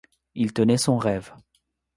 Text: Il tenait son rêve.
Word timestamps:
Il 0.33 0.51
tenait 0.51 0.79
son 0.79 0.97
rêve. 0.97 1.31